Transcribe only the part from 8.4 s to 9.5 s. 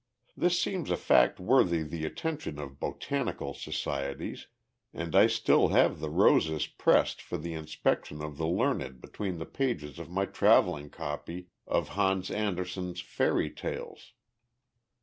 learned between the